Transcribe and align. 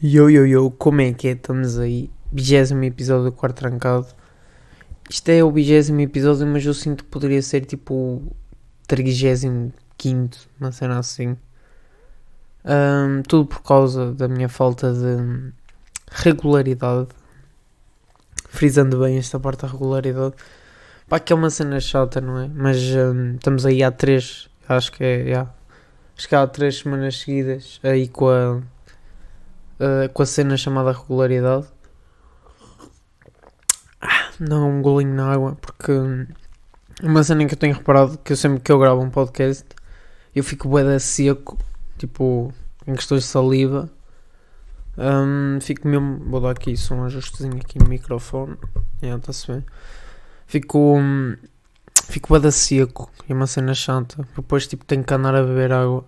Yo, 0.00 0.30
yo, 0.30 0.46
yo, 0.46 0.70
como 0.70 1.00
é 1.00 1.12
que 1.12 1.26
é? 1.26 1.32
Estamos 1.32 1.76
aí, 1.76 2.08
vigésimo 2.32 2.84
episódio 2.84 3.24
do 3.24 3.32
Quarto 3.32 3.56
Trancado. 3.56 4.06
Isto 5.10 5.30
é 5.30 5.42
o 5.42 5.50
vigésimo 5.50 6.00
episódio, 6.00 6.46
mas 6.46 6.64
eu 6.64 6.72
sinto 6.72 7.02
que 7.02 7.10
poderia 7.10 7.42
ser 7.42 7.64
tipo 7.64 7.94
o 7.94 8.36
trigésimo 8.86 9.72
quinto, 9.96 10.38
uma 10.60 10.70
cena 10.70 11.00
assim. 11.00 11.36
Ahm, 12.64 13.22
tudo 13.26 13.46
por 13.46 13.60
causa 13.60 14.14
da 14.14 14.28
minha 14.28 14.48
falta 14.48 14.92
de 14.92 15.52
regularidade. 16.12 17.08
Frisando 18.50 19.00
bem 19.00 19.18
esta 19.18 19.40
parte 19.40 19.62
da 19.62 19.68
regularidade. 19.68 20.36
Pá, 21.08 21.18
que 21.18 21.32
é 21.32 21.36
uma 21.36 21.50
cena 21.50 21.80
chata, 21.80 22.20
não 22.20 22.38
é? 22.38 22.48
Mas 22.54 22.78
ahm, 22.94 23.34
estamos 23.34 23.66
aí 23.66 23.82
há 23.82 23.90
três, 23.90 24.48
acho 24.68 24.92
que 24.92 25.02
é, 25.02 25.22
yeah. 25.22 25.52
acho 26.16 26.28
que 26.28 26.36
há 26.36 26.46
três 26.46 26.78
semanas 26.78 27.18
seguidas 27.18 27.80
aí 27.82 28.06
com 28.06 28.28
a 28.28 28.62
uh, 29.80 30.08
com 30.12 30.22
a 30.22 30.26
cena 30.26 30.56
chamada 30.56 30.92
regularidade. 30.92 31.66
Ah, 34.00 34.30
não, 34.38 34.70
um 34.70 34.82
golinho 34.82 35.14
na 35.14 35.32
água, 35.32 35.56
porque 35.60 35.92
é 37.02 37.06
uma 37.06 37.22
cena 37.22 37.46
que 37.46 37.54
eu 37.54 37.58
tenho 37.58 37.74
reparado 37.74 38.18
que 38.18 38.32
eu 38.32 38.36
sempre 38.36 38.60
que 38.60 38.70
eu 38.70 38.78
gravo 38.78 39.02
um 39.02 39.10
podcast 39.10 39.78
eu 40.38 40.44
fico 40.44 40.68
bué 40.68 40.98
seco, 40.98 41.58
tipo, 41.96 42.52
em 42.86 42.94
questões 42.94 43.22
de 43.24 43.28
saliva. 43.28 43.90
Um, 44.96 45.60
fico 45.60 45.86
mesmo, 45.86 46.18
vou 46.30 46.40
dar 46.40 46.50
aqui 46.50 46.76
só 46.76 46.94
um 46.94 47.04
ajustezinho 47.04 47.56
aqui 47.56 47.78
no 47.78 47.88
microfone. 47.88 48.56
Yeah, 49.02 49.18
está-se. 49.18 49.64
Fico, 50.46 50.98
um, 50.98 51.36
fico 52.04 52.28
bué 52.28 52.50
seco, 52.50 53.10
é 53.28 53.34
uma 53.34 53.46
cena 53.46 53.74
chata. 53.74 54.26
Depois 54.36 54.66
tipo 54.66 54.84
tenho 54.84 55.04
que 55.04 55.14
andar 55.14 55.34
a 55.34 55.42
beber 55.42 55.72
água. 55.72 56.04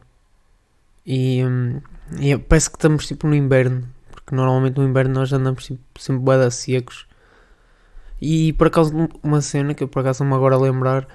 E, 1.04 1.44
um, 1.44 1.80
e 2.18 2.36
parece 2.36 2.70
que 2.70 2.76
estamos 2.76 3.06
tipo 3.06 3.26
no 3.26 3.34
inverno, 3.34 3.86
porque 4.10 4.34
normalmente 4.34 4.78
no 4.78 4.84
inverno 4.84 5.14
nós 5.14 5.32
andamos 5.32 5.64
tipo, 5.64 5.80
sempre 5.98 6.22
bué 6.22 6.50
secos. 6.50 7.06
E 8.20 8.52
por 8.54 8.66
acaso 8.66 8.92
uma 9.22 9.40
cena 9.40 9.74
que 9.74 9.82
eu 9.82 9.88
por 9.88 10.00
acaso 10.00 10.24
me 10.24 10.34
agora 10.34 10.56
lembrar, 10.56 11.06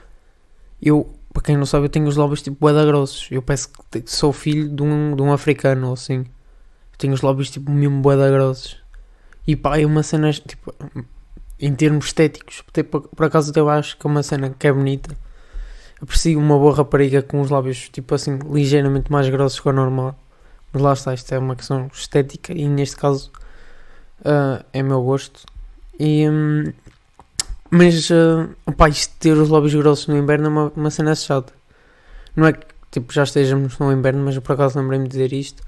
eu, 0.81 1.13
para 1.33 1.43
quem 1.43 1.57
não 1.57 1.65
sabe, 1.65 1.85
eu 1.85 1.89
tenho 1.89 2.07
os 2.07 2.15
lábios 2.15 2.41
tipo 2.41 2.57
bué 2.59 2.73
grossos. 2.85 3.27
Eu 3.31 3.41
penso 3.41 3.69
que 3.91 4.03
sou 4.05 4.31
filho 4.33 4.69
de 4.69 4.83
um, 4.83 5.15
de 5.15 5.21
um 5.21 5.31
africano 5.33 5.87
ou 5.87 5.93
assim. 5.93 6.19
Eu 6.19 6.97
tenho 6.97 7.13
os 7.13 7.21
lábios 7.21 7.49
tipo 7.49 7.71
mesmo 7.71 8.01
bué 8.01 8.15
grossos. 8.15 8.77
E 9.47 9.55
pá, 9.55 9.79
é 9.79 9.85
uma 9.85 10.01
cena 10.03 10.31
tipo 10.31 10.73
em 11.59 11.73
termos 11.73 12.07
estéticos, 12.07 12.63
por, 12.91 13.01
por 13.07 13.25
acaso 13.25 13.51
eu 13.55 13.69
acho 13.69 13.97
que 13.97 14.05
é 14.05 14.09
uma 14.09 14.23
cena 14.23 14.49
que 14.49 14.67
é 14.67 14.73
bonita. 14.73 15.15
Aprecio 16.01 16.37
uma 16.37 16.57
boa 16.57 16.75
rapariga 16.75 17.21
com 17.21 17.39
os 17.39 17.49
lábios 17.49 17.89
tipo 17.89 18.13
assim 18.13 18.37
ligeiramente 18.51 19.11
mais 19.11 19.29
grossos 19.29 19.59
que 19.59 19.69
o 19.69 19.73
normal. 19.73 20.19
Mas 20.75 20.83
lá 20.83 20.91
está, 20.91 21.13
isto 21.13 21.33
é 21.33 21.39
uma 21.39 21.55
questão 21.55 21.89
estética 21.93 22.51
e 22.51 22.67
neste 22.67 22.97
caso 22.97 23.31
uh, 24.19 24.61
é 24.73 24.83
meu 24.83 25.01
gosto. 25.01 25.45
E, 25.97 26.27
um, 26.29 26.73
mas 27.71 28.09
uh, 28.09 28.53
opa, 28.65 28.89
isto 28.89 29.15
ter 29.17 29.37
os 29.37 29.47
lábios 29.47 29.73
grossos 29.73 30.07
no 30.07 30.17
inverno 30.17 30.47
é 30.47 30.49
uma, 30.49 30.73
uma 30.75 30.91
cena 30.91 31.15
chata. 31.15 31.53
Não 32.35 32.45
é 32.45 32.51
que 32.51 32.65
tipo, 32.91 33.13
já 33.13 33.23
estejamos 33.23 33.79
no 33.79 33.89
inverno, 33.89 34.25
mas 34.25 34.35
eu 34.35 34.41
por 34.41 34.51
acaso 34.51 34.77
lembrei-me 34.77 35.05
de 35.05 35.11
dizer 35.11 35.31
isto. 35.31 35.63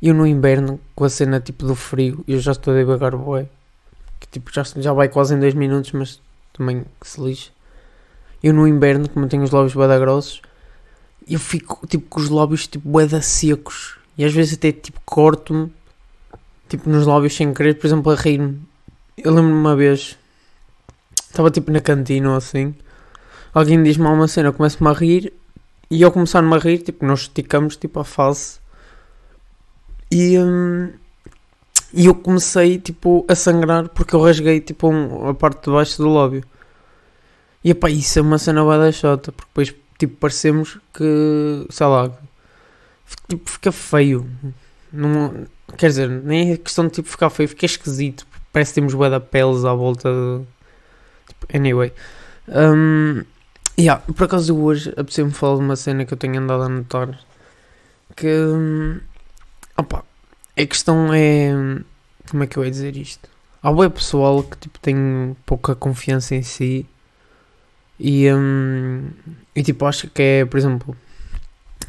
Eu 0.00 0.14
no 0.14 0.24
inverno, 0.24 0.78
com 0.94 1.02
a 1.02 1.10
cena 1.10 1.40
tipo 1.40 1.66
do 1.66 1.74
frio, 1.74 2.24
eu 2.28 2.38
já 2.38 2.52
estou 2.52 2.72
a 2.72 2.76
devagar 2.76 3.16
boé. 3.16 3.48
Que 4.20 4.28
tipo, 4.28 4.52
já, 4.54 4.62
já 4.62 4.92
vai 4.92 5.08
quase 5.08 5.34
em 5.34 5.40
2 5.40 5.54
minutos, 5.54 5.90
mas 5.90 6.20
também 6.52 6.84
que 7.00 7.08
se 7.08 7.20
lixe. 7.20 7.50
Eu 8.40 8.54
no 8.54 8.68
inverno, 8.68 9.08
como 9.08 9.26
tenho 9.26 9.42
os 9.42 9.50
lábios 9.50 9.74
bada 9.74 9.98
grossos, 9.98 10.40
eu 11.28 11.40
fico 11.40 11.84
tipo 11.88 12.08
com 12.08 12.20
os 12.20 12.28
lábios 12.28 12.68
tipo 12.68 12.88
bué 12.88 13.08
secos 13.20 14.00
e 14.16 14.24
às 14.24 14.32
vezes 14.32 14.54
até 14.54 14.72
tipo 14.72 15.00
corto-me, 15.04 15.72
tipo 16.68 16.88
nos 16.88 17.06
lábios 17.06 17.34
sem 17.34 17.52
querer, 17.52 17.74
por 17.74 17.86
exemplo, 17.86 18.12
a 18.12 18.14
rir-me. 18.14 18.60
Eu 19.16 19.32
lembro-me 19.32 19.58
uma 19.58 19.76
vez, 19.76 20.18
estava 21.28 21.50
tipo 21.50 21.70
na 21.70 21.80
cantina 21.80 22.30
ou 22.30 22.36
assim, 22.36 22.74
alguém 23.54 23.82
diz-me 23.82 24.06
uma 24.06 24.28
cena, 24.28 24.48
eu 24.48 24.52
começo-me 24.52 24.88
a 24.88 24.92
rir 24.92 25.32
e 25.90 26.02
ao 26.02 26.12
começar-me 26.12 26.54
a 26.54 26.58
rir, 26.58 26.78
tipo, 26.78 27.04
nós 27.04 27.22
esticamos 27.22 27.76
tipo 27.76 28.00
a 28.00 28.04
face 28.04 28.62
e, 30.10 30.38
hum, 30.38 30.92
e 31.94 32.06
eu 32.06 32.14
comecei 32.14 32.78
tipo 32.78 33.24
a 33.28 33.34
sangrar 33.34 33.88
porque 33.88 34.14
eu 34.14 34.20
rasguei 34.20 34.60
tipo 34.60 34.88
um, 34.88 35.28
a 35.28 35.34
parte 35.34 35.64
de 35.64 35.70
baixo 35.70 36.02
do 36.02 36.12
lábio. 36.12 36.44
E 37.64 37.70
epá, 37.70 37.88
isso 37.88 38.18
é 38.18 38.22
uma 38.22 38.38
cena 38.38 38.64
bada 38.64 38.90
chata, 38.92 39.32
porque 39.32 39.48
depois 39.48 39.74
tipo 39.98 40.16
parecemos 40.16 40.78
que, 40.92 41.66
sei 41.70 41.86
lá, 41.86 42.10
tipo, 43.28 43.50
fica 43.50 43.72
feio. 43.72 44.28
Não, 44.92 45.46
quer 45.76 45.88
dizer, 45.88 46.08
nem 46.08 46.52
é 46.52 46.56
questão 46.56 46.86
de 46.86 46.92
tipo 46.92 47.08
ficar 47.08 47.30
feio, 47.30 47.48
fica 47.48 47.66
esquisito. 47.66 48.26
Parece 48.52 48.72
que 48.72 48.74
temos 48.80 48.94
bué 48.94 49.18
peles 49.20 49.64
à 49.64 49.72
volta 49.72 50.10
de... 50.10 50.44
Tipo, 51.28 51.56
anyway. 51.56 51.92
Um, 52.48 53.24
yeah, 53.78 54.02
por 54.02 54.24
acaso 54.24 54.56
hoje 54.56 54.90
apeteceu-me 54.90 55.32
falar 55.32 55.56
de 55.56 55.62
uma 55.62 55.76
cena 55.76 56.04
que 56.04 56.12
eu 56.12 56.18
tenho 56.18 56.38
andado 56.38 56.64
a 56.64 56.68
notar. 56.68 57.18
Que... 58.14 58.28
Opa, 59.76 60.04
a 60.56 60.66
questão 60.66 61.12
é... 61.14 61.52
Como 62.30 62.42
é 62.42 62.46
que 62.46 62.56
eu 62.56 62.64
ia 62.64 62.70
dizer 62.70 62.96
isto? 62.96 63.28
Há 63.62 63.72
bué 63.72 63.88
pessoal 63.88 64.42
que 64.42 64.56
tipo 64.58 64.78
tem 64.80 65.36
pouca 65.46 65.74
confiança 65.74 66.34
em 66.34 66.42
si. 66.42 66.86
E, 67.98 68.30
um, 68.32 69.10
e 69.54 69.62
tipo, 69.62 69.86
acho 69.86 70.08
que 70.08 70.20
é, 70.20 70.44
por 70.44 70.58
exemplo, 70.58 70.96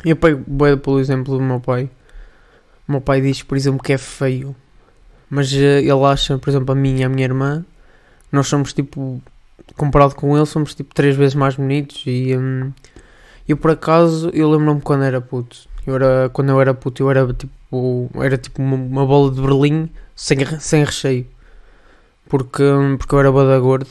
eu 0.06 0.16
pego 0.16 0.44
pelo 0.80 1.00
exemplo 1.00 1.38
do 1.38 1.44
meu 1.44 1.60
pai. 1.60 1.90
O 2.88 2.92
meu 2.92 3.02
pai 3.02 3.22
diz, 3.22 3.42
por 3.42 3.58
exemplo, 3.58 3.82
que 3.82 3.94
é 3.94 3.98
feio. 3.98 4.56
Mas 5.30 5.52
uh, 5.52 5.56
ele 5.56 5.92
acha, 6.06 6.38
por 6.38 6.50
exemplo, 6.50 6.72
a 6.72 6.76
mim 6.76 7.00
e 7.00 7.04
a 7.04 7.10
minha 7.10 7.26
irmã, 7.26 7.66
nós 8.32 8.48
somos 8.48 8.74
tipo, 8.74 9.22
comparado 9.78 10.16
com 10.16 10.36
ele, 10.36 10.46
somos 10.46 10.76
tipo 10.76 10.94
três 10.94 11.16
vezes 11.16 11.36
mais 11.36 11.56
bonitos. 11.56 12.04
E 12.06 12.36
um, 12.38 12.72
eu 13.48 13.58
por 13.58 13.72
acaso, 13.72 14.30
eu 14.34 14.50
lembro-me 14.50 14.82
quando 14.82 15.04
era 15.04 15.22
puto. 15.22 15.68
Eu 15.86 15.96
era, 15.96 16.30
quando 16.30 16.50
eu 16.50 16.62
era 16.62 16.74
puto, 16.74 17.04
eu 17.04 17.10
era 17.10 17.34
tipo, 17.34 18.10
era 18.16 18.38
tipo 18.38 18.62
uma, 18.62 18.76
uma 18.76 19.06
bola 19.06 19.32
de 19.32 19.42
berlim 19.42 19.90
sem, 20.16 20.38
sem 20.60 20.84
recheio. 20.84 21.28
Porque, 22.30 22.64
hum, 22.64 22.98
porque 22.98 23.14
eu 23.14 23.20
era 23.20 23.32
boda 23.32 23.60
gordo. 23.60 23.88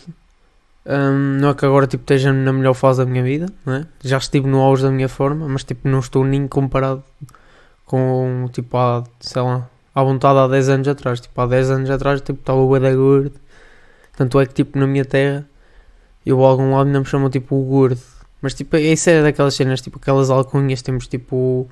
Um, 0.85 1.39
não 1.41 1.51
é 1.51 1.55
que 1.55 1.65
agora 1.65 1.87
tipo, 1.87 2.03
esteja 2.03 2.33
na 2.33 2.53
melhor 2.53 2.75
fase 2.75 3.05
da 3.05 3.09
minha 3.09 3.23
vida, 3.23 3.47
não 3.65 3.75
é? 3.75 3.87
já 4.03 4.19
estive 4.19 4.49
no 4.49 4.61
auge 4.61 4.83
da 4.83 4.91
minha 4.91 5.09
forma, 5.09 5.49
mas 5.49 5.63
tipo, 5.63 5.89
não 5.89 6.01
estou 6.01 6.25
nem 6.25 6.49
comparado 6.49 7.05
com 7.87 8.49
tipo 8.53 8.77
há, 8.77 9.05
sei 9.21 9.43
lá, 9.43 9.69
à 9.95 10.03
vontade 10.03 10.39
há 10.39 10.49
10 10.49 10.69
anos 10.71 10.89
atrás. 10.89 11.21
Tipo, 11.21 11.41
há 11.41 11.47
10 11.47 11.71
anos 11.71 11.91
atrás 11.91 12.21
tipo, 12.21 12.41
estava 12.41 12.61
o 12.61 12.81
da 12.81 12.95
gordo. 12.95 13.33
Tanto 14.17 14.41
é 14.41 14.47
que 14.47 14.55
tipo 14.55 14.79
na 14.79 14.87
minha 14.87 15.05
terra 15.05 15.47
eu 16.27 16.45
a 16.45 16.49
algum 16.49 16.75
lado 16.77 16.91
não 16.91 17.01
me 17.01 17.07
chamam 17.07 17.31
tipo 17.31 17.57
o 17.57 17.65
gordo. 17.65 18.01
Mas 18.41 18.55
tipo, 18.55 18.77
isso 18.77 19.11
é 19.11 19.23
daquelas 19.23 19.55
cenas, 19.55 19.81
tipo 19.81 19.99
aquelas 19.99 20.31
alcunhas, 20.31 20.83
temos 20.83 21.07
tipo 21.07 21.37
o, 21.37 21.69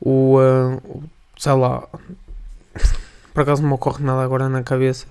o 0.00 0.38
uh, 0.40 1.02
sei 1.36 1.52
lá, 1.52 1.86
por 3.34 3.42
acaso 3.42 3.62
não 3.62 3.68
me 3.70 3.74
ocorre 3.74 4.04
nada 4.04 4.22
agora 4.22 4.48
na 4.48 4.62
cabeça 4.62 5.06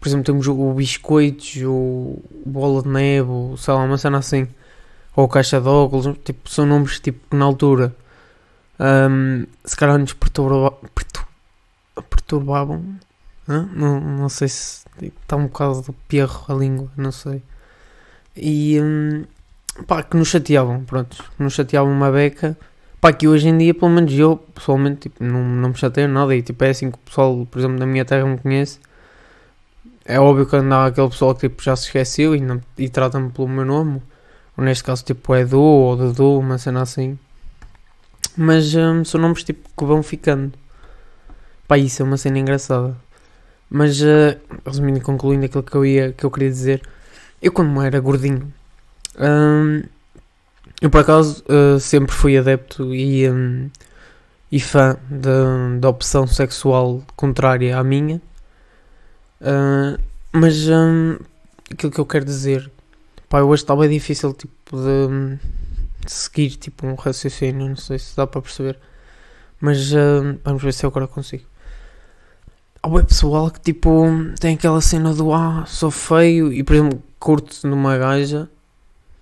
por 0.00 0.08
exemplo, 0.08 0.24
temos 0.24 0.46
o 0.46 0.72
biscoitos, 0.72 1.56
o 1.64 2.22
bola 2.44 2.82
de 2.82 2.88
neve, 2.88 3.28
ou, 3.28 3.56
sei 3.56 3.74
lá, 3.74 3.82
uma 3.82 3.98
cena 3.98 4.18
assim, 4.18 4.48
ou 5.16 5.28
caixa 5.28 5.60
de 5.60 5.68
óculos, 5.68 6.16
tipo, 6.24 6.48
são 6.48 6.66
nomes 6.66 7.00
tipo, 7.00 7.20
que 7.30 7.36
na 7.36 7.44
altura 7.44 7.94
um, 8.78 9.46
se 9.64 9.76
calhar 9.76 9.98
nos 9.98 10.12
perturba, 10.12 10.76
perturbavam. 12.10 12.84
Não, 13.46 14.00
não 14.00 14.28
sei 14.28 14.48
se 14.48 14.84
tipo, 14.98 15.20
está 15.20 15.36
um 15.36 15.44
bocado 15.44 15.82
de 15.82 15.92
perro 16.08 16.44
a 16.48 16.54
língua, 16.54 16.90
não 16.96 17.12
sei. 17.12 17.42
E 18.36 18.80
um, 18.80 19.24
pá, 19.86 20.02
que 20.02 20.16
nos 20.16 20.28
chateavam, 20.28 20.84
pronto, 20.84 21.24
nos 21.38 21.52
chateavam 21.54 21.92
uma 21.92 22.10
beca. 22.10 22.56
Pá, 23.00 23.12
que 23.12 23.28
hoje 23.28 23.48
em 23.48 23.58
dia, 23.58 23.74
pelo 23.74 23.90
menos 23.90 24.12
eu, 24.14 24.36
pessoalmente, 24.36 25.02
tipo, 25.02 25.22
não, 25.22 25.44
não 25.44 25.68
me 25.70 25.76
chateio 25.76 26.08
nada. 26.08 26.34
E 26.34 26.42
tipo, 26.42 26.64
é 26.64 26.70
assim 26.70 26.90
que 26.90 26.96
o 26.96 27.00
pessoal, 27.00 27.46
por 27.50 27.58
exemplo, 27.58 27.78
na 27.78 27.86
minha 27.86 28.04
terra 28.04 28.26
me 28.26 28.38
conhece 28.38 28.80
é 30.04 30.20
óbvio 30.20 30.46
que 30.46 30.56
há 30.56 30.86
aquele 30.86 31.08
pessoal 31.08 31.34
que 31.34 31.48
tipo, 31.48 31.62
já 31.62 31.74
se 31.76 31.86
esqueceu 31.86 32.34
e, 32.36 32.42
e 32.78 32.88
trata-me 32.88 33.30
pelo 33.30 33.48
meu 33.48 33.64
nome. 33.64 34.02
Ou 34.56 34.64
neste 34.64 34.84
caso, 34.84 35.04
tipo, 35.04 35.34
Edu 35.34 35.60
ou 35.60 35.96
Dudu, 35.96 36.38
uma 36.38 36.58
cena 36.58 36.82
assim. 36.82 37.18
Mas 38.36 38.74
um, 38.74 39.04
são 39.04 39.20
nomes 39.20 39.42
tipo 39.44 39.68
que 39.76 39.84
vão 39.84 40.02
ficando. 40.02 40.52
Pá, 41.66 41.78
isso 41.78 42.02
é 42.02 42.04
uma 42.04 42.16
cena 42.16 42.38
engraçada. 42.38 42.96
Mas, 43.70 44.00
uh, 44.02 44.38
resumindo 44.66 44.98
e 44.98 45.00
concluindo 45.00 45.46
aquilo 45.46 45.62
que 45.62 45.74
eu, 45.74 45.84
ia, 45.84 46.12
que 46.12 46.24
eu 46.24 46.30
queria 46.30 46.50
dizer, 46.50 46.82
eu 47.40 47.50
quando 47.52 47.80
era 47.82 47.98
gordinho, 47.98 48.52
um, 49.18 49.82
eu 50.80 50.90
por 50.90 51.00
acaso 51.00 51.42
uh, 51.48 51.80
sempre 51.80 52.12
fui 52.14 52.36
adepto 52.36 52.94
e, 52.94 53.28
um, 53.30 53.70
e 54.52 54.60
fã 54.60 54.96
da 55.80 55.88
opção 55.88 56.26
sexual 56.26 57.02
contrária 57.16 57.76
à 57.78 57.82
minha. 57.82 58.20
Uh, 59.44 60.00
mas 60.32 60.68
um, 60.68 61.18
aquilo 61.70 61.92
que 61.92 62.00
eu 62.00 62.06
quero 62.06 62.24
dizer, 62.24 62.70
pá, 63.28 63.42
hoje 63.42 63.62
estava 63.62 63.86
difícil 63.86 64.32
tipo, 64.32 64.74
de, 64.74 65.36
de, 66.00 66.10
seguir 66.10 66.56
tipo, 66.56 66.86
um 66.86 66.94
raciocínio, 66.94 67.68
não 67.68 67.76
sei 67.76 67.98
se 67.98 68.16
dá 68.16 68.26
para 68.26 68.40
perceber. 68.40 68.78
Mas 69.60 69.92
uh, 69.92 70.38
vamos 70.42 70.62
ver 70.62 70.72
se 70.72 70.86
eu 70.86 70.88
agora 70.88 71.06
consigo. 71.06 71.44
Há 72.82 72.88
o 72.88 73.04
pessoal 73.04 73.50
que 73.50 73.60
tipo 73.60 74.06
tem 74.40 74.54
aquela 74.54 74.80
cena 74.80 75.14
do 75.14 75.32
ah, 75.32 75.64
sou 75.66 75.90
feio 75.90 76.52
e 76.52 76.62
por 76.62 76.74
exemplo 76.74 77.02
curto 77.18 77.66
numa 77.66 77.96
gaja, 77.96 78.48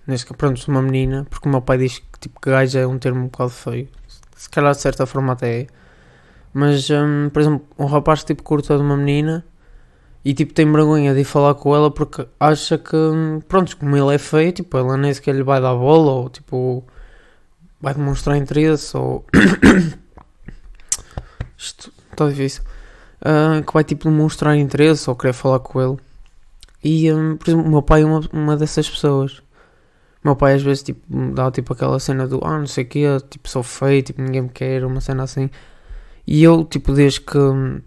neste 0.05 0.25
caso, 0.25 0.37
pronto, 0.37 0.67
uma 0.67 0.81
menina, 0.81 1.25
porque 1.29 1.47
o 1.47 1.51
meu 1.51 1.61
pai 1.61 1.77
diz 1.77 1.99
que 1.99 2.19
tipo 2.19 2.39
gaja 2.41 2.79
é 2.79 2.87
um 2.87 2.97
termo 2.97 3.21
um 3.21 3.25
bocado 3.25 3.51
feio. 3.51 3.87
Se 4.35 4.49
calhar 4.49 4.73
de 4.73 4.81
certa 4.81 5.05
forma 5.05 5.33
até 5.33 5.61
é. 5.61 5.67
Mas, 6.53 6.89
um, 6.89 7.29
por 7.29 7.41
exemplo, 7.41 7.65
um 7.79 7.85
rapaz 7.85 8.23
tipo 8.23 8.43
curta 8.43 8.75
de 8.75 8.83
uma 8.83 8.97
menina 8.97 9.45
e 10.25 10.33
tipo 10.33 10.53
tem 10.53 10.71
vergonha 10.71 11.13
de 11.13 11.21
ir 11.21 11.25
falar 11.25 11.53
com 11.55 11.75
ela 11.75 11.91
porque 11.91 12.25
acha 12.39 12.77
que, 12.77 12.95
pronto, 13.47 13.75
como 13.77 13.97
ele 13.97 14.15
é 14.15 14.17
feio, 14.17 14.53
tipo, 14.53 14.77
ela 14.77 14.95
nem 14.95 15.13
sequer 15.13 15.35
lhe 15.35 15.43
vai 15.43 15.59
dar 15.59 15.75
bola 15.75 16.11
ou 16.11 16.29
tipo 16.29 16.83
vai 17.81 17.93
demonstrar 17.93 18.37
interesse 18.37 18.95
ou 18.95 19.25
isto 21.57 21.91
está 22.11 22.29
difícil. 22.29 22.63
Uh, 23.21 23.63
que 23.63 23.73
vai 23.73 23.83
tipo 23.83 24.09
demonstrar 24.09 24.55
interesse 24.55 25.09
ou 25.09 25.15
querer 25.15 25.33
falar 25.33 25.59
com 25.59 25.81
ele. 25.81 25.97
E 26.81 27.11
um, 27.11 27.35
por 27.35 27.49
exemplo 27.49 27.67
o 27.67 27.71
meu 27.71 27.81
pai 27.81 28.03
é 28.03 28.05
uma, 28.05 28.21
uma 28.31 28.55
dessas 28.55 28.89
pessoas. 28.89 29.39
O 30.23 30.29
meu 30.29 30.35
pai 30.37 30.53
às 30.53 30.61
vezes 30.61 30.83
tipo 30.83 31.01
dá 31.33 31.51
tipo 31.51 31.73
aquela 31.73 31.99
cena 31.99 32.25
do 32.25 32.39
ah 32.43 32.59
não 32.59 32.67
sei 32.67 32.85
o 32.85 32.87
que 32.87 33.05
tipo 33.29 33.49
sou 33.49 33.63
feio 33.63 34.01
tipo 34.01 34.21
ninguém 34.21 34.43
me 34.43 34.49
quer 34.49 34.85
uma 34.85 35.01
cena 35.01 35.23
assim. 35.23 35.49
E 36.25 36.41
eu 36.43 36.63
tipo 36.63 36.93
desde 36.93 37.19
que 37.19 37.33
tipo 37.33 37.83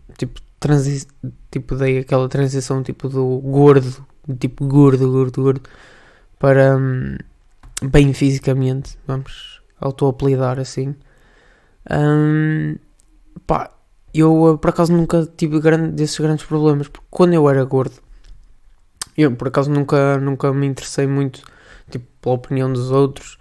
transi 0.59 1.07
tipo 1.51 1.75
dei 1.77 1.99
aquela 1.99 2.29
transição 2.29 2.83
tipo 2.83 3.09
do 3.09 3.39
gordo 3.39 4.07
tipo 4.39 4.67
gordo 4.67 5.11
gordo 5.11 5.43
gordo 5.43 5.63
para 6.39 6.77
um, 6.77 7.17
bem 7.89 8.13
fisicamente 8.13 8.99
vamos 9.07 9.57
auto-apelidar 9.81 10.59
assim. 10.59 10.95
Um, 11.91 12.77
pá, 13.47 13.71
eu 14.13 14.55
eh, 14.55 14.57
por 14.59 14.71
acaso 14.71 14.93
nunca 14.93 15.27
tive 15.37 15.61
grande, 15.61 15.93
desses 15.93 16.19
grandes 16.19 16.45
problemas, 16.45 16.89
porque 16.89 17.07
quando 17.11 17.35
eu 17.35 17.49
era 17.49 17.65
gordo, 17.65 17.97
eu 19.17 19.35
por 19.37 19.49
acaso 19.49 19.71
nunca, 19.71 20.19
nunca 20.19 20.53
me 20.53 20.67
interessei 20.67 21.07
muito 21.07 21.43
tipo, 21.91 22.07
pela 22.21 22.35
opinião 22.35 22.73
dos 22.73 22.91
outros. 22.91 23.39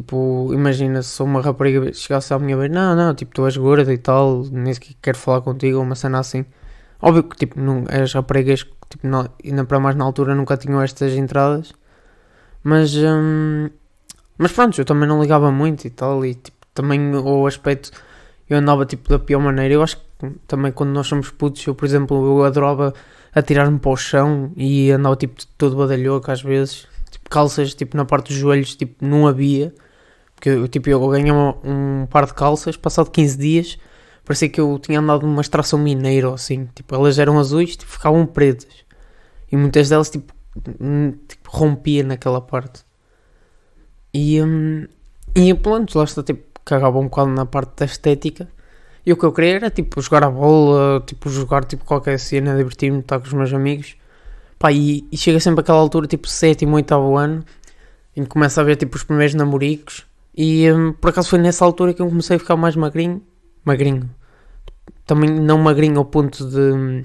Tipo, 0.00 0.48
imagina 0.54 1.02
se 1.02 1.22
uma 1.22 1.42
rapariga 1.42 1.92
chegasse 1.92 2.32
à 2.32 2.38
minha 2.38 2.56
vez, 2.56 2.70
não, 2.72 2.96
não, 2.96 3.14
tipo, 3.14 3.34
tu 3.34 3.44
és 3.44 3.54
gorda 3.54 3.92
e 3.92 3.98
tal, 3.98 4.44
nem 4.50 4.72
sequer 4.72 4.94
quero 5.02 5.18
falar 5.18 5.42
contigo, 5.42 5.78
uma 5.78 5.94
cena 5.94 6.20
assim. 6.20 6.46
Óbvio 7.02 7.24
que, 7.24 7.36
tipo, 7.36 7.60
não, 7.60 7.84
as 7.86 8.14
raparigas, 8.14 8.60
tipo, 8.88 9.06
não, 9.06 9.28
ainda 9.44 9.62
para 9.66 9.78
mais 9.78 9.94
na 9.96 10.04
altura, 10.04 10.34
nunca 10.34 10.56
tinham 10.56 10.80
estas 10.80 11.12
entradas. 11.12 11.74
Mas, 12.64 12.94
hum, 12.96 13.68
mas 14.38 14.52
pronto, 14.52 14.80
eu 14.80 14.86
também 14.86 15.06
não 15.06 15.20
ligava 15.20 15.52
muito 15.52 15.84
e 15.86 15.90
tal, 15.90 16.24
e 16.24 16.34
tipo, 16.34 16.56
também 16.72 17.14
o 17.14 17.46
aspecto, 17.46 17.90
eu 18.48 18.56
andava 18.56 18.86
tipo 18.86 19.08
da 19.10 19.18
pior 19.18 19.40
maneira. 19.40 19.74
Eu 19.74 19.82
acho 19.82 19.98
que 19.98 20.30
também 20.46 20.72
quando 20.72 20.90
nós 20.90 21.06
somos 21.06 21.30
putos, 21.30 21.66
eu 21.66 21.74
por 21.74 21.84
exemplo, 21.84 22.16
eu 22.26 22.44
adorava 22.44 22.94
atirar-me 23.34 23.78
para 23.78 23.90
o 23.90 23.96
chão 23.96 24.50
e 24.56 24.90
andava 24.90 25.14
tipo 25.16 25.46
todo 25.58 25.76
badalhoco 25.76 26.30
às 26.30 26.42
vezes, 26.42 26.86
tipo 27.10 27.28
calças 27.28 27.74
tipo 27.74 27.96
na 27.98 28.06
parte 28.06 28.28
dos 28.28 28.36
joelhos, 28.36 28.74
tipo 28.74 29.04
não 29.04 29.26
havia, 29.28 29.74
porque 30.40 30.68
tipo, 30.68 30.88
eu 30.88 31.06
ganhei 31.08 31.30
um 31.30 32.06
par 32.08 32.24
de 32.24 32.32
calças, 32.32 32.74
passado 32.74 33.10
15 33.10 33.36
dias, 33.36 33.78
parecia 34.24 34.48
que 34.48 34.58
eu 34.58 34.78
tinha 34.78 34.98
andado 34.98 35.26
numa 35.26 35.42
extração 35.42 35.78
mineira 35.78 36.28
ou 36.28 36.34
assim, 36.34 36.66
tipo, 36.74 36.94
elas 36.94 37.18
eram 37.18 37.38
azuis, 37.38 37.76
tipo, 37.76 37.92
ficavam 37.92 38.24
pretas, 38.24 38.84
e 39.52 39.56
muitas 39.56 39.90
delas 39.90 40.08
tipo, 40.08 40.32
tipo 41.28 41.50
rompia 41.50 42.02
naquela 42.02 42.40
parte. 42.40 42.84
E, 44.14 44.42
um, 44.42 44.86
e 45.34 45.52
pronto, 45.54 45.98
lá 45.98 46.04
está, 46.04 46.22
tipo, 46.22 46.42
cagava 46.64 46.98
um 46.98 47.04
bocado 47.04 47.30
na 47.30 47.44
parte 47.44 47.72
da 47.76 47.84
estética. 47.84 48.48
E 49.04 49.12
o 49.12 49.16
que 49.16 49.24
eu 49.24 49.32
queria 49.32 49.56
era, 49.56 49.70
tipo, 49.70 50.00
jogar 50.00 50.24
a 50.24 50.30
bola, 50.30 51.02
tipo, 51.06 51.28
jogar, 51.30 51.64
tipo, 51.64 51.84
qualquer 51.84 52.18
cena, 52.18 52.56
divertir-me, 52.56 53.00
estar 53.00 53.18
com 53.20 53.26
os 53.26 53.32
meus 53.32 53.52
amigos. 53.52 53.96
Pá, 54.58 54.72
e, 54.72 55.06
e 55.12 55.16
chega 55.16 55.40
sempre 55.40 55.60
aquela 55.60 55.78
altura, 55.78 56.06
tipo, 56.06 56.28
sétimo, 56.28 56.76
oitavo 56.76 57.16
ano, 57.16 57.44
em 58.16 58.24
que 58.24 58.28
começa 58.28 58.60
a 58.60 58.64
ver, 58.64 58.76
tipo, 58.76 58.96
os 58.96 59.04
primeiros 59.04 59.34
namoricos. 59.34 60.09
E 60.34 60.70
um, 60.72 60.92
por 60.92 61.10
acaso 61.10 61.28
foi 61.30 61.38
nessa 61.38 61.64
altura 61.64 61.92
que 61.92 62.00
eu 62.00 62.08
comecei 62.08 62.36
a 62.36 62.38
ficar 62.38 62.56
mais 62.56 62.76
magrinho. 62.76 63.22
Magrinho. 63.64 64.08
Também 65.06 65.30
não 65.30 65.58
magrinho 65.58 65.98
ao 65.98 66.04
ponto 66.04 66.48
de 66.48 66.58
hum, 66.58 67.04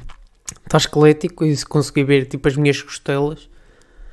estar 0.64 0.78
esquelético 0.78 1.44
e 1.46 1.56
se 1.56 1.66
conseguir 1.66 2.04
ver, 2.04 2.26
tipo, 2.26 2.48
as 2.48 2.56
minhas 2.56 2.82
costelas. 2.82 3.50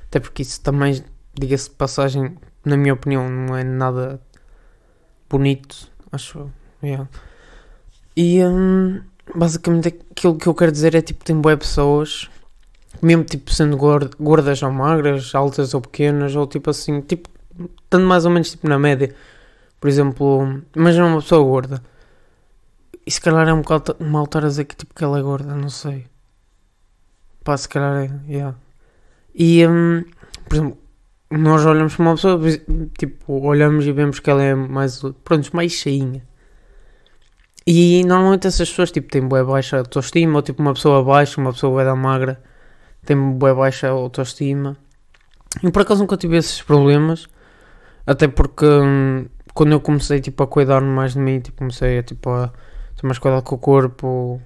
Até 0.07 0.21
porque 0.21 0.43
isso 0.43 0.61
também, 0.61 1.03
diga-se 1.35 1.71
de 1.71 1.77
passagem, 1.77 2.37
na 2.65 2.77
minha 2.77 2.95
opinião, 2.95 3.29
não 3.29 3.57
é 3.57 3.65
nada 3.65 4.21
bonito, 5.29 5.91
acho. 6.11 6.51
Yeah. 6.83 7.09
E 8.17 8.45
um, 8.45 9.01
basicamente 9.35 9.89
aquilo 9.89 10.37
que 10.37 10.47
eu 10.47 10.55
quero 10.55 10.73
dizer 10.73 10.95
é 10.95 11.01
tipo, 11.01 11.25
tem 11.25 11.41
boas 11.41 11.59
pessoas, 11.59 12.31
mesmo 13.01 13.25
tipo 13.25 13.53
sendo 13.53 13.77
gordas 13.77 14.63
ou 14.63 14.71
magras, 14.71 15.35
altas 15.35 15.73
ou 15.75 15.81
pequenas, 15.81 16.37
ou 16.37 16.47
tipo 16.47 16.71
assim, 16.71 17.01
tipo, 17.01 17.29
estando 17.85 18.07
mais 18.07 18.25
ou 18.25 18.31
menos 18.31 18.51
tipo 18.51 18.69
na 18.69 18.79
média. 18.79 19.15
Por 19.81 19.89
exemplo, 19.89 20.63
imagina 20.77 21.07
uma 21.07 21.21
pessoa 21.21 21.43
gorda. 21.43 21.83
E 23.05 23.11
se 23.11 23.21
calhar 23.21 23.49
é 23.49 23.53
um 23.53 23.63
bocado 23.63 23.97
mal 24.01 24.25
estar 24.25 24.45
a 24.45 24.49
dizer 24.49 24.65
que 24.65 24.77
tipo 24.77 24.95
que 24.95 25.03
ela 25.03 25.19
é 25.19 25.23
gorda, 25.23 25.55
não 25.55 25.69
sei. 25.69 26.07
Pá, 27.45 27.57
se 27.57 27.69
calhar 27.69 28.05
é, 28.05 28.33
yeah. 28.33 28.57
E, 29.35 29.67
um, 29.67 30.05
por 30.49 30.55
exemplo, 30.55 30.79
nós 31.31 31.65
olhamos 31.65 31.97
para 31.97 32.03
uma 32.05 32.15
pessoa, 32.15 32.41
tipo, 32.99 33.41
olhamos 33.45 33.87
e 33.87 33.93
vemos 33.93 34.21
que 34.21 34.31
ela 34.31 34.43
é 34.43 34.55
mais, 34.55 35.03
pronto, 35.25 35.51
mais 35.55 35.73
cheinha. 35.73 36.23
E 37.67 38.05
normalmente 38.05 38.47
essas 38.47 38.69
pessoas, 38.69 38.91
tipo, 38.91 39.09
têm 39.09 39.27
boa 39.27 39.45
baixa 39.45 39.79
autoestima, 39.79 40.37
ou 40.37 40.43
tipo, 40.43 40.61
uma 40.61 40.75
pessoa 40.75 41.03
baixa, 41.03 41.41
uma 41.41 41.53
pessoa 41.53 41.73
bué 41.73 41.85
da 41.85 41.97
magra, 41.97 42.43
tem 43.05 43.17
boa 43.17 43.55
baixa 43.55 43.89
autoestima. 43.89 44.77
E 45.63 45.71
por 45.71 45.83
acaso 45.83 46.01
nunca 46.01 46.17
tive 46.17 46.37
esses 46.37 46.61
problemas, 46.63 47.29
até 48.07 48.29
porque 48.29 48.67
hum, 48.67 49.27
quando 49.55 49.73
eu 49.73 49.81
comecei, 49.81 50.21
tipo, 50.21 50.43
a 50.43 50.47
cuidar 50.47 50.81
mais 50.81 51.13
de 51.15 51.19
mim, 51.19 51.41
tipo, 51.41 51.59
comecei 51.59 51.99
a, 51.99 52.03
tipo, 52.03 52.31
a 52.31 52.49
ter 52.97 53.07
mais 53.07 53.19
cuidado 53.19 53.43
com 53.45 53.55
o 53.55 53.59
corpo, 53.59 54.41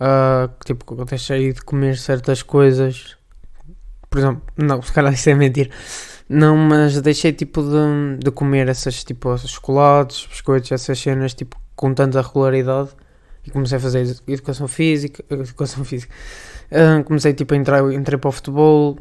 a, 0.00 0.48
tipo, 0.64 1.04
deixei 1.04 1.52
de 1.52 1.62
comer 1.62 1.96
certas 1.96 2.42
coisas 2.42 3.18
por 4.10 4.18
exemplo, 4.18 4.42
não, 4.56 4.80
se 4.82 4.92
calhar 4.92 5.12
isso 5.12 5.30
é 5.30 5.34
mentir. 5.34 5.70
Não, 6.28 6.56
mas 6.56 7.00
deixei 7.00 7.32
tipo 7.32 7.62
de, 7.62 8.18
de 8.22 8.30
comer 8.30 8.68
essas 8.68 9.02
tipo 9.02 9.36
chocolates, 9.38 10.26
biscoitos, 10.26 10.72
essas 10.72 10.98
cenas 10.98 11.32
tipo 11.32 11.58
com 11.74 11.94
tanta 11.94 12.20
regularidade 12.20 12.90
e 13.46 13.50
comecei 13.50 13.78
a 13.78 13.80
fazer 13.80 14.16
educação 14.26 14.68
física, 14.68 15.24
educação 15.30 15.84
física. 15.84 16.12
Uh, 16.70 17.02
comecei 17.04 17.32
tipo 17.32 17.54
a 17.54 17.56
entrar, 17.56 17.92
entrei 17.92 18.18
para 18.18 18.28
o 18.28 18.32
futebol, 18.32 18.98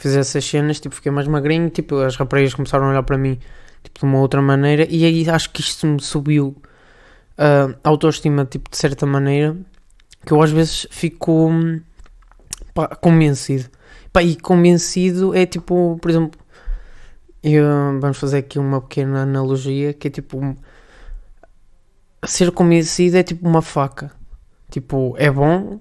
fiz 0.00 0.16
essas 0.16 0.44
cenas, 0.44 0.80
tipo 0.80 0.94
fiquei 0.94 1.12
mais 1.12 1.26
magrinho, 1.28 1.70
tipo 1.70 1.96
as 1.96 2.16
raparigas 2.16 2.54
começaram 2.54 2.86
a 2.86 2.90
olhar 2.90 3.02
para 3.02 3.18
mim 3.18 3.38
tipo 3.82 4.00
de 4.00 4.04
uma 4.06 4.18
outra 4.18 4.42
maneira 4.42 4.86
e 4.90 5.04
aí 5.04 5.28
acho 5.30 5.50
que 5.50 5.60
isto 5.60 5.86
me 5.86 6.00
subiu 6.02 6.56
uh, 7.38 7.74
a 7.82 7.88
autoestima 7.88 8.44
tipo 8.44 8.70
de 8.70 8.76
certa 8.76 9.06
maneira 9.06 9.56
que 10.26 10.32
eu 10.32 10.42
às 10.42 10.50
vezes 10.50 10.86
fico 10.90 11.50
pá, 12.74 12.88
convencido 12.96 13.70
Pá, 14.12 14.22
e 14.22 14.34
convencido 14.36 15.34
é 15.34 15.46
tipo, 15.46 15.96
por 16.02 16.10
exemplo, 16.10 16.40
eu, 17.42 17.64
vamos 18.00 18.18
fazer 18.18 18.38
aqui 18.38 18.58
uma 18.58 18.80
pequena 18.80 19.22
analogia 19.22 19.94
que 19.94 20.08
é 20.08 20.10
tipo 20.10 20.56
ser 22.26 22.50
convencido 22.52 23.16
é 23.16 23.22
tipo 23.22 23.46
uma 23.48 23.62
faca. 23.62 24.10
Tipo, 24.70 25.14
é 25.18 25.30
bom 25.30 25.80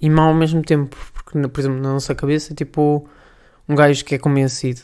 e 0.00 0.08
mau 0.10 0.28
ao 0.28 0.34
mesmo 0.34 0.62
tempo. 0.62 0.96
Porque, 1.14 1.48
por 1.48 1.60
exemplo, 1.60 1.80
na 1.80 1.92
nossa 1.94 2.14
cabeça, 2.14 2.54
tipo, 2.54 3.08
um 3.68 3.74
gajo 3.74 4.04
que 4.04 4.14
é 4.14 4.18
convencido, 4.18 4.82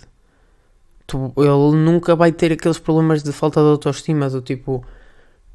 tu, 1.06 1.32
ele 1.36 1.76
nunca 1.76 2.14
vai 2.14 2.32
ter 2.32 2.52
aqueles 2.52 2.78
problemas 2.78 3.22
de 3.22 3.32
falta 3.32 3.60
de 3.60 3.66
autoestima, 3.68 4.28
do 4.28 4.40
tipo, 4.42 4.84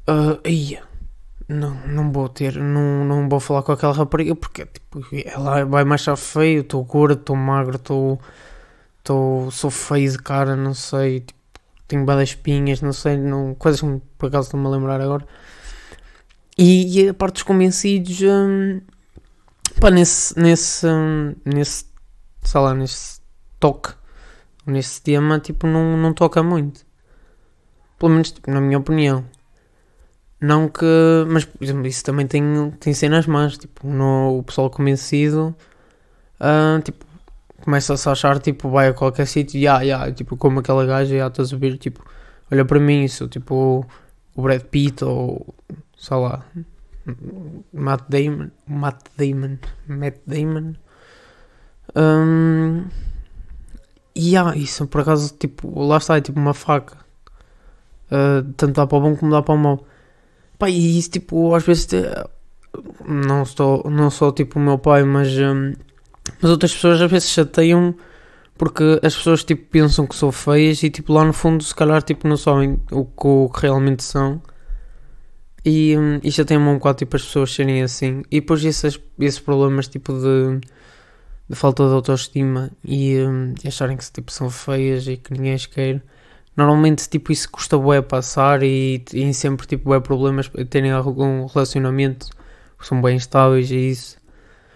uh, 0.08 0.48
ia, 0.48 0.82
não, 1.48 1.74
não 1.86 2.12
vou 2.12 2.28
ter, 2.28 2.56
não, 2.56 3.04
não 3.04 3.28
vou 3.28 3.40
falar 3.40 3.62
com 3.62 3.72
aquela 3.72 3.92
rapariga 3.92 4.34
porque 4.34 4.66
tipo, 4.66 5.04
ela 5.24 5.64
vai 5.64 5.84
mais 5.84 6.02
achar 6.02 6.16
feio, 6.16 6.62
estou 6.62 6.84
gordo, 6.84 7.20
estou 7.20 7.36
magro, 7.36 7.76
estou, 7.76 8.20
estou, 8.98 9.50
sou 9.50 9.70
feio 9.70 10.10
de 10.12 10.18
cara, 10.18 10.56
não 10.56 10.74
sei, 10.74 11.20
tipo, 11.20 11.40
tenho 11.88 12.04
badas 12.04 12.30
espinhas, 12.30 12.80
não 12.80 12.92
sei, 12.92 13.16
não, 13.16 13.54
coisas 13.54 13.80
que 13.80 14.00
por 14.16 14.26
acaso 14.28 14.46
estou-me 14.46 14.66
a 14.66 14.70
lembrar 14.70 15.00
agora. 15.00 15.26
E, 16.56 17.00
e 17.04 17.08
a 17.08 17.14
parte 17.14 17.34
dos 17.34 17.42
convencidos, 17.42 18.20
hum, 18.22 18.80
pá, 19.80 19.90
nesse, 19.90 20.38
nesse, 20.38 20.86
hum, 20.86 21.34
nesse, 21.44 21.84
sei 22.44 22.60
lá, 22.60 22.74
nesse 22.74 23.19
toque, 23.60 23.94
nesse 24.66 25.02
tema, 25.02 25.38
tipo, 25.38 25.66
não, 25.66 25.96
não 25.96 26.12
toca 26.12 26.42
muito. 26.42 26.84
Pelo 27.98 28.12
menos, 28.12 28.32
tipo, 28.32 28.50
na 28.50 28.60
minha 28.60 28.78
opinião. 28.78 29.24
Não 30.40 30.68
que. 30.68 30.84
Mas, 31.28 31.44
por 31.44 31.62
exemplo, 31.62 31.86
isso 31.86 32.02
também 32.02 32.26
tem, 32.26 32.42
tem 32.80 32.94
cenas 32.94 33.26
más. 33.26 33.58
Tipo, 33.58 33.86
no, 33.86 34.38
o 34.38 34.42
pessoal 34.42 34.70
convencido. 34.70 35.54
Uh, 36.40 36.80
tipo, 36.82 37.04
começa-se 37.62 38.08
a 38.08 38.12
achar, 38.12 38.38
tipo, 38.40 38.70
vai 38.70 38.88
a 38.88 38.94
qualquer 38.94 39.26
sítio. 39.26 39.58
Yeah, 39.60 39.82
ya, 39.82 39.96
yeah, 39.98 40.14
tipo, 40.14 40.36
como 40.36 40.60
aquela 40.60 40.86
gaja, 40.86 41.16
já 41.16 41.26
estás 41.28 41.52
a 41.52 41.56
ver, 41.56 41.76
tipo, 41.78 42.04
olha 42.50 42.64
para 42.64 42.80
mim, 42.80 43.04
isso, 43.04 43.28
tipo, 43.28 43.86
o 44.34 44.42
Brad 44.42 44.62
Pitt 44.62 45.04
ou 45.04 45.54
sei 46.00 46.16
lá, 46.16 46.44
Matt 47.72 48.08
Damon, 48.08 48.50
Matt 48.66 49.08
Damon, 49.16 49.58
Matt 49.86 50.16
Damon. 50.26 50.74
Um, 51.94 52.88
e 54.14 54.30
yeah, 54.30 54.56
isso 54.56 54.86
por 54.86 55.02
acaso, 55.02 55.34
tipo, 55.38 55.80
lá 55.82 55.98
está, 55.98 56.16
é 56.16 56.20
tipo 56.20 56.38
uma 56.38 56.54
faca. 56.54 56.96
Uh, 58.10 58.42
tanto 58.56 58.74
dá 58.74 58.86
para 58.86 58.98
o 58.98 59.00
bom 59.00 59.16
como 59.16 59.32
dá 59.32 59.42
para 59.42 59.54
o 59.54 59.58
mau. 59.58 59.86
Pá, 60.58 60.68
e 60.68 60.98
isso, 60.98 61.10
tipo, 61.10 61.54
às 61.54 61.64
vezes, 61.64 61.88
não, 63.06 63.42
estou, 63.42 63.88
não 63.90 64.10
sou 64.10 64.32
tipo 64.32 64.58
o 64.58 64.62
meu 64.62 64.78
pai, 64.78 65.04
mas, 65.04 65.28
um, 65.38 65.72
mas 66.40 66.50
outras 66.50 66.74
pessoas 66.74 67.00
às 67.00 67.10
vezes 67.10 67.30
chateiam 67.30 67.94
porque 68.60 69.00
as 69.02 69.16
pessoas, 69.16 69.42
tipo, 69.42 69.66
pensam 69.70 70.06
que 70.06 70.14
sou 70.14 70.30
feias 70.30 70.82
e, 70.82 70.90
tipo, 70.90 71.14
lá 71.14 71.24
no 71.24 71.32
fundo, 71.32 71.64
se 71.64 71.74
calhar, 71.74 72.02
tipo, 72.02 72.28
não 72.28 72.36
sabem 72.36 72.78
o 72.92 73.06
que, 73.06 73.26
o 73.26 73.48
que 73.48 73.60
realmente 73.62 74.02
são. 74.02 74.42
E 75.64 75.96
um, 75.96 76.20
isto 76.22 76.44
tem 76.44 76.58
um 76.58 76.74
bocado 76.74 76.98
tipo 76.98 77.16
as 77.16 77.22
pessoas 77.24 77.54
serem 77.54 77.82
assim. 77.82 78.22
E 78.30 78.40
depois 78.40 78.62
esses, 78.64 79.00
esses 79.18 79.40
problemas 79.40 79.88
tipo 79.88 80.12
de, 80.12 80.60
de 81.50 81.56
falta 81.56 81.84
de 81.88 81.92
autoestima 81.92 82.70
e, 82.84 83.18
um, 83.18 83.52
e 83.64 83.66
acharem 83.66 83.96
que 83.96 84.12
tipo, 84.12 84.30
são 84.30 84.48
feias 84.48 85.08
e 85.08 85.16
que 85.16 85.32
ninguém 85.32 85.54
as 85.54 85.66
quer. 85.66 86.00
Normalmente 86.56 87.08
tipo 87.08 87.32
isso 87.32 87.50
custa 87.50 87.76
bué 87.76 88.00
passar 88.00 88.62
e, 88.62 89.04
e 89.12 89.34
sempre 89.34 89.66
tipo 89.66 89.86
bué 89.88 89.98
problemas 89.98 90.48
terem 90.70 90.92
algum 90.92 91.46
relacionamento 91.46 92.30
são 92.80 93.02
bem 93.02 93.16
estáveis 93.16 93.68
e 93.72 93.90
isso. 93.90 94.16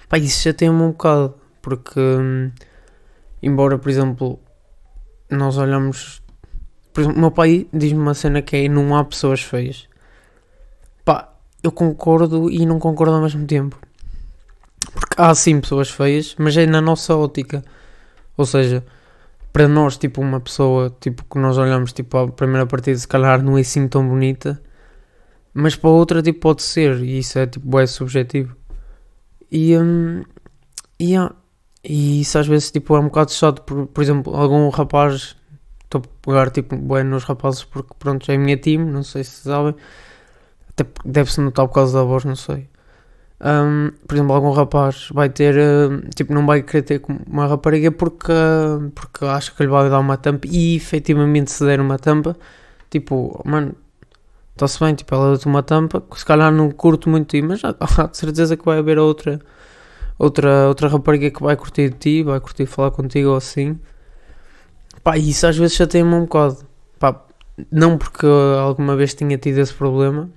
Pá, 0.08 0.18
isso 0.18 0.42
já 0.42 0.52
tem 0.52 0.68
um 0.68 0.90
bocado. 0.90 1.34
Porque 1.62 1.98
um, 1.98 2.50
embora 3.40 3.78
por 3.78 3.88
exemplo 3.88 4.40
nós 5.30 5.56
olhamos. 5.56 6.22
Por 6.92 7.02
exemplo, 7.02 7.20
meu 7.20 7.30
pai 7.30 7.68
diz-me 7.72 8.00
uma 8.00 8.14
cena 8.14 8.42
que 8.42 8.56
é 8.56 8.68
não 8.68 8.96
há 8.96 9.04
pessoas 9.04 9.42
feias 9.42 9.88
Pá, 11.04 11.32
eu 11.62 11.72
concordo 11.72 12.50
e 12.50 12.66
não 12.66 12.78
concordo 12.78 13.14
ao 13.14 13.22
mesmo 13.22 13.46
tempo. 13.46 13.78
Porque 14.92 15.14
há 15.16 15.34
sim 15.34 15.60
pessoas 15.60 15.90
feias, 15.90 16.34
mas 16.38 16.56
é 16.56 16.66
na 16.66 16.80
nossa 16.80 17.16
ótica. 17.16 17.62
Ou 18.36 18.46
seja, 18.46 18.84
para 19.52 19.68
nós, 19.68 19.96
tipo, 19.96 20.20
uma 20.20 20.40
pessoa 20.40 20.94
tipo, 21.00 21.24
que 21.24 21.38
nós 21.38 21.56
olhamos 21.58 21.92
tipo, 21.92 22.16
a 22.18 22.28
primeira 22.28 22.66
partida, 22.66 22.98
se 22.98 23.08
calhar 23.08 23.42
não 23.42 23.56
é 23.56 23.60
assim 23.60 23.86
tão 23.88 24.08
bonita, 24.08 24.60
mas 25.52 25.76
para 25.76 25.90
outra 25.90 26.22
tipo, 26.22 26.40
pode 26.40 26.62
ser, 26.62 27.00
e 27.00 27.18
isso 27.18 27.38
é 27.38 27.46
tipo, 27.46 27.78
é 27.78 27.86
subjetivo. 27.86 28.56
E, 29.50 29.76
um, 29.78 30.24
yeah. 31.00 31.34
e 31.84 32.20
isso 32.20 32.38
às 32.38 32.46
vezes 32.46 32.70
tipo, 32.72 32.96
é 32.96 33.00
um 33.00 33.04
bocado 33.04 33.32
chato, 33.32 33.62
por, 33.62 33.86
por 33.86 34.02
exemplo, 34.02 34.34
algum 34.34 34.68
rapaz, 34.70 35.36
estou 35.84 36.02
a 36.04 36.26
pegar 36.26 36.50
tipo, 36.50 36.76
bem 36.76 37.04
nos 37.04 37.24
rapazes 37.24 37.62
porque 37.64 37.94
pronto, 37.98 38.30
é 38.30 38.34
a 38.34 38.38
minha 38.38 38.56
time, 38.56 38.84
não 38.90 39.04
sei 39.04 39.22
se 39.22 39.42
sabem 39.42 39.74
até 40.76 40.84
deve-se 41.04 41.40
notar 41.40 41.66
por 41.68 41.74
causa 41.74 41.98
da 41.98 42.04
voz, 42.04 42.24
não 42.24 42.36
sei. 42.36 42.68
Um, 43.40 43.90
por 44.06 44.14
exemplo, 44.14 44.32
algum 44.32 44.52
rapaz 44.52 45.08
vai 45.12 45.28
ter, 45.28 45.54
tipo, 46.14 46.32
não 46.32 46.46
vai 46.46 46.62
querer 46.62 46.82
ter 46.82 47.02
uma 47.28 47.46
rapariga 47.46 47.90
porque, 47.90 48.32
porque 48.94 49.24
acha 49.24 49.52
que 49.52 49.62
lhe 49.62 49.68
vai 49.68 49.90
dar 49.90 49.98
uma 49.98 50.16
tampa 50.16 50.46
e 50.48 50.76
efetivamente 50.76 51.50
se 51.50 51.64
der 51.64 51.80
uma 51.80 51.98
tampa, 51.98 52.36
tipo, 52.90 53.42
mano, 53.44 53.74
está-se 54.52 54.78
bem, 54.80 54.94
tipo, 54.94 55.14
ela 55.14 55.32
dá-te 55.32 55.46
uma 55.46 55.62
tampa, 55.62 56.02
se 56.16 56.24
calhar 56.24 56.52
não 56.52 56.70
curto 56.70 57.10
muito 57.10 57.36
mas 57.44 57.62
há, 57.64 57.74
há 57.80 58.06
de 58.06 58.16
certeza 58.16 58.56
que 58.56 58.64
vai 58.64 58.78
haver 58.78 58.98
outra, 58.98 59.40
outra, 60.18 60.68
outra 60.68 60.88
rapariga 60.88 61.30
que 61.30 61.42
vai 61.42 61.56
curtir 61.56 61.90
de 61.90 61.96
ti, 61.96 62.22
vai 62.22 62.40
curtir 62.40 62.66
falar 62.66 62.92
contigo 62.92 63.30
ou 63.30 63.36
assim. 63.36 63.78
Pá, 65.02 65.18
isso 65.18 65.46
às 65.46 65.56
vezes 65.56 65.76
já 65.76 65.86
tem 65.86 66.02
um 66.02 66.22
bocado. 66.22 66.58
Pá, 66.98 67.24
não 67.70 67.98
porque 67.98 68.26
alguma 68.26 68.96
vez 68.96 69.14
tinha 69.14 69.36
tido 69.38 69.58
esse 69.58 69.74
problema, 69.74 70.30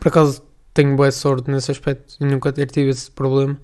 por 0.00 0.08
acaso 0.08 0.42
tenho 0.78 0.94
boa 0.94 1.10
sorte 1.10 1.50
nesse 1.50 1.72
aspecto 1.72 2.14
e 2.20 2.24
nunca 2.24 2.52
ter 2.52 2.70
tido 2.70 2.88
esse 2.90 3.10
problema. 3.10 3.58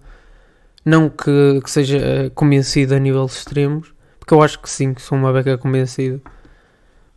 Não 0.85 1.09
que, 1.09 1.61
que 1.63 1.71
seja 1.71 1.99
eh, 1.99 2.31
convencido 2.31 2.95
a 2.95 2.99
níveis 2.99 3.37
extremos, 3.37 3.95
porque 4.19 4.35
eu 4.35 4.43
acho 4.43 4.59
que 4.61 4.69
sim, 4.69 4.93
que 4.93 5.01
sou 5.01 5.17
uma 5.17 5.33
beca 5.33 5.57
convencido, 5.57 6.21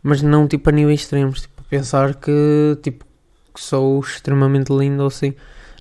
mas 0.00 0.22
não 0.22 0.46
tipo 0.46 0.68
a 0.70 0.72
níveis 0.72 1.00
extremos, 1.00 1.42
tipo 1.42 1.64
pensar 1.64 2.14
que 2.14 2.78
tipo 2.80 3.04
que 3.52 3.60
sou 3.60 3.98
extremamente 4.00 4.72
lindo 4.72 5.02
ou 5.02 5.08
assim. 5.08 5.34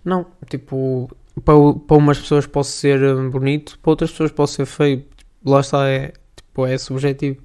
Não, 0.04 0.26
tipo, 0.50 1.10
para, 1.46 1.56
para 1.88 1.98
umas 1.98 2.20
pessoas 2.20 2.48
posso 2.48 2.72
ser 2.72 3.02
eh, 3.04 3.14
bonito, 3.30 3.78
para 3.80 3.92
outras 3.92 4.10
pessoas 4.12 4.32
posso 4.32 4.56
ser 4.56 4.66
feio. 4.66 5.06
Tipo, 5.16 5.52
lá 5.52 5.60
está, 5.60 5.88
é, 5.88 6.14
tipo, 6.36 6.66
é 6.66 6.78
subjetivo. 6.78 7.40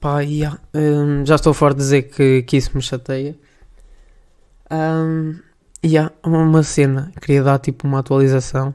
Pá, 0.00 0.20
yeah, 0.20 0.60
um, 0.74 1.26
já 1.26 1.34
estou 1.34 1.52
fora 1.52 1.74
de 1.74 1.80
dizer 1.80 2.02
que, 2.02 2.42
que 2.42 2.56
isso 2.56 2.70
me 2.74 2.82
chateia. 2.82 3.36
Um, 4.70 5.47
e 5.82 5.96
há 5.96 6.10
uma 6.24 6.62
cena, 6.62 7.12
queria 7.20 7.42
dar 7.42 7.58
tipo 7.58 7.86
uma 7.86 8.00
atualização. 8.00 8.74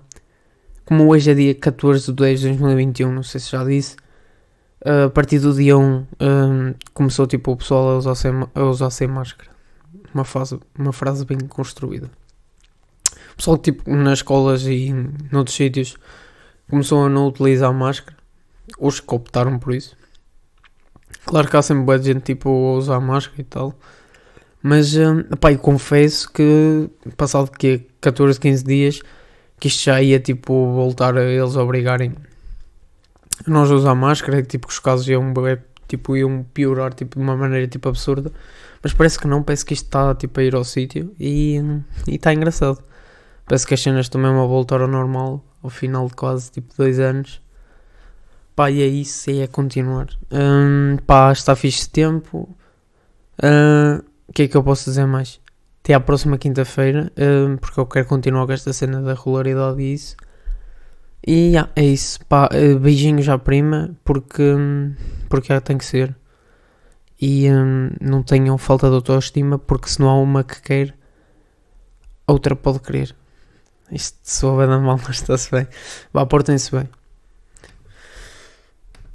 Como 0.86 1.10
hoje 1.10 1.32
é 1.32 1.34
dia 1.34 1.56
14 1.56 2.06
de 2.06 2.14
10 2.14 2.40
de 2.40 2.48
2021, 2.50 3.12
não 3.12 3.24
sei 3.24 3.40
se 3.40 3.52
já 3.52 3.64
disse. 3.64 3.96
Uh, 4.86 5.06
a 5.08 5.10
partir 5.10 5.40
do 5.40 5.54
dia 5.54 5.78
1 5.78 5.82
um, 5.82 6.06
começou 6.94 7.26
tipo 7.26 7.52
o 7.52 7.58
pessoal 7.58 7.92
a 7.92 7.98
usar, 7.98 8.16
sem, 8.16 8.32
a 8.54 8.64
usar 8.64 8.90
sem 8.90 9.08
máscara. 9.08 9.50
Uma, 10.14 10.24
fase, 10.24 10.60
uma 10.78 10.94
frase 10.94 11.26
bem 11.26 11.40
construída. 11.40 12.10
O 13.34 13.36
pessoal 13.36 13.58
tipo 13.58 13.90
nas 13.90 14.20
escolas 14.20 14.64
e 14.64 14.94
noutros 15.32 15.56
sítios 15.56 15.98
começou 16.70 17.06
a 17.06 17.10
não 17.10 17.28
utilizar 17.28 17.74
máscara. 17.74 18.18
Os 18.80 19.00
que 19.00 19.14
optaram 19.14 19.60
por 19.60 19.74
isso. 19.74 19.96
Claro 21.26 21.50
que 21.50 21.58
há 21.58 21.62
sempre 21.62 21.84
boa 21.84 21.98
gente 22.02 22.22
tipo 22.22 22.50
a 22.50 22.78
usar 22.78 23.00
máscara 23.00 23.42
e 23.42 23.46
tal. 23.46 23.74
Mas, 24.64 24.96
um, 24.96 25.24
pá, 25.42 25.52
eu 25.52 25.60
confesso 25.60 26.32
que, 26.32 26.90
passado 27.18 27.52
que 27.52 27.86
14, 28.00 28.40
15 28.40 28.64
dias, 28.64 29.02
que 29.60 29.68
isto 29.68 29.84
já 29.84 30.02
ia, 30.02 30.22
tipo, 30.22 30.72
voltar 30.72 31.18
a 31.18 31.24
eles 31.24 31.58
obrigarem 31.58 32.14
a 33.46 33.50
nós 33.50 33.70
a 33.70 33.76
usar 33.76 33.94
máscara, 33.94 34.42
que, 34.42 34.48
tipo, 34.48 34.68
que 34.68 34.74
os 34.74 34.80
casos 34.80 35.06
iam, 35.10 35.34
tipo, 35.86 36.16
iam 36.16 36.46
piorar, 36.54 36.94
tipo, 36.94 37.18
de 37.18 37.22
uma 37.24 37.36
maneira, 37.36 37.68
tipo, 37.68 37.90
absurda. 37.90 38.32
Mas 38.82 38.94
parece 38.94 39.20
que 39.20 39.28
não, 39.28 39.44
parece 39.44 39.66
que 39.66 39.74
isto 39.74 39.86
está, 39.86 40.16
tipo, 40.16 40.40
a 40.40 40.44
ir 40.44 40.56
ao 40.56 40.64
sítio 40.64 41.14
e 41.20 41.62
está 42.08 42.34
engraçado. 42.34 42.82
Parece 43.46 43.68
que 43.68 43.74
as 43.74 43.82
cenas 43.82 44.08
também 44.08 44.32
vão 44.32 44.48
voltar 44.48 44.82
ao 44.82 44.88
normal, 44.88 45.44
ao 45.62 45.70
final 45.70 46.08
de 46.08 46.14
quase, 46.14 46.52
tipo, 46.52 46.74
dois 46.78 47.00
anos. 47.00 47.42
Pá, 48.56 48.70
e 48.72 48.82
é 48.82 48.88
isso, 48.88 49.30
e 49.30 49.42
é 49.42 49.48
continuar. 49.48 50.08
Um, 50.32 50.98
pá, 51.06 51.32
está 51.32 51.56
fixe 51.56 51.90
tempo. 51.90 52.56
Uh, 53.40 54.03
o 54.34 54.36
que 54.36 54.42
é 54.44 54.48
que 54.48 54.58
eu 54.58 54.64
posso 54.64 54.90
dizer 54.90 55.06
mais? 55.06 55.40
Até 55.84 55.94
à 55.94 56.00
próxima 56.00 56.40
quinta-feira, 56.40 57.12
um, 57.16 57.56
porque 57.56 57.80
eu 57.80 57.86
quero 57.86 58.08
continuar 58.08 58.48
com 58.48 58.52
esta 58.52 58.74
cena 58.74 59.00
da 59.00 59.14
regularidade 59.14 59.80
e 59.80 59.94
isso. 59.94 60.18
E 61.26 61.50
yeah, 61.50 61.70
é 61.76 61.86
isso. 61.86 62.20
Pá, 62.26 62.50
uh, 62.52 62.80
beijinhos 62.80 63.30
à 63.30 63.38
prima, 63.38 63.96
porque, 64.04 64.42
um, 64.42 64.96
porque 65.30 65.62
tem 65.62 65.78
que 65.78 65.86
ser. 65.86 66.16
E 67.22 67.48
um, 67.52 67.92
não 68.02 68.24
tenham 68.24 68.58
falta 68.58 68.90
de 68.90 68.96
autoestima, 68.96 69.60
porque 69.60 69.88
se 69.88 70.00
não 70.00 70.10
há 70.10 70.20
uma 70.20 70.44
que 70.44 70.60
quer, 70.64 70.96
outra 72.26 72.56
pode 72.56 72.80
querer. 72.80 73.16
Isto 73.92 74.18
soa 74.24 74.58
bem 74.58 74.68
da 74.68 74.80
mal, 74.80 75.00
mas 75.06 75.18
está-se 75.18 75.52
bem. 75.52 75.68
Vá, 76.12 76.26
portem-se 76.26 76.72
bem. 76.72 76.90